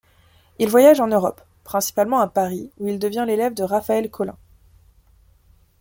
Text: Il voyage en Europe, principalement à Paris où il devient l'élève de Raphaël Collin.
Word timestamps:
Il 0.57 0.67
voyage 0.67 0.99
en 0.99 1.05
Europe, 1.05 1.41
principalement 1.63 2.21
à 2.21 2.27
Paris 2.27 2.71
où 2.79 2.87
il 2.87 2.97
devient 2.97 3.23
l'élève 3.27 3.53
de 3.53 3.61
Raphaël 3.61 4.09
Collin. 4.09 4.35